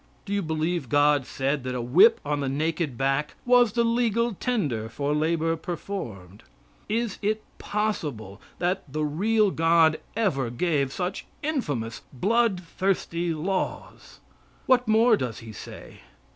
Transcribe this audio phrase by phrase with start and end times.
[0.25, 4.33] Do you believe God said that a whip on the naked back was the legal
[4.33, 6.41] tender for labor performed?
[6.89, 14.19] Is it possible that the real God ever gave such infamous, blood thirsty laws?
[14.65, 15.99] What more does He say?